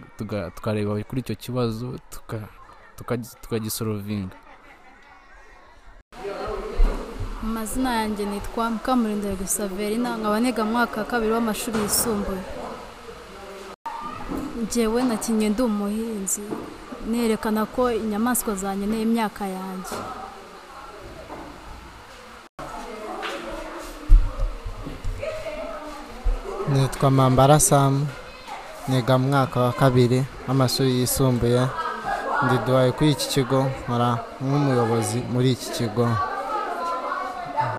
tukareba 0.56 0.96
kuri 1.08 1.20
icyo 1.20 1.34
kibazo 1.36 1.86
tuka- 2.10 2.48
tuka- 2.96 3.36
tukagisorovinga 3.42 4.36
amazina 7.42 7.90
yanjye 8.00 8.24
nitwa 8.26 8.70
mukamurindire 8.70 9.34
gusaverina 9.36 10.16
nkaba 10.16 10.40
niga 10.40 10.64
mu 10.64 10.72
mwaka 10.72 11.00
wa 11.00 11.06
kabiri 11.06 11.32
w'amashuri 11.32 11.78
yisumbuye. 11.84 12.40
Njyewe 14.62 15.00
nakinnye 15.04 15.48
ndi 15.52 15.62
umuhinzi. 15.62 16.42
Nerekana 17.10 17.62
ko 17.74 17.82
inyamaswa 18.02 18.52
zankeneye 18.60 19.02
imyaka 19.08 19.44
yanjye. 19.56 19.96
Nitwa 26.72 27.10
mambara 27.10 27.60
samu 27.60 28.06
niga 28.88 29.18
mu 29.18 29.28
mwaka 29.28 29.60
wa 29.60 29.72
kabiri 29.72 30.24
w'amashuri 30.48 30.90
yisumbuye. 31.00 31.62
Ndi 32.44 32.56
duwaye 32.66 32.90
kuri 32.96 33.10
iki 33.10 33.26
kigo 33.34 33.60
nkora 33.84 34.08
nk'umuyobozi 34.42 35.18
muri 35.32 35.48
iki 35.56 35.68
kigo. 35.76 36.06